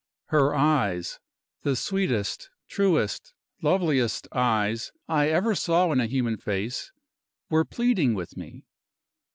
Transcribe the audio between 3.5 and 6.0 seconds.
loveliest eyes I ever saw in